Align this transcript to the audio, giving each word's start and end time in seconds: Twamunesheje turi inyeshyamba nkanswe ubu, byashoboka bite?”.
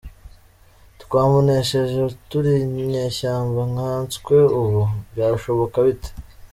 Twamunesheje 1.01 1.99
turi 2.29 2.51
inyeshyamba 2.81 3.61
nkanswe 3.71 4.35
ubu, 4.61 4.81
byashoboka 5.11 5.77
bite?”. 5.85 6.09